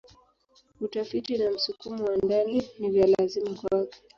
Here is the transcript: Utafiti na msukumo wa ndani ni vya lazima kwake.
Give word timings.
Utafiti 0.81 1.37
na 1.37 1.51
msukumo 1.51 2.05
wa 2.05 2.17
ndani 2.17 2.63
ni 2.79 2.89
vya 2.89 3.07
lazima 3.07 3.55
kwake. 3.55 3.99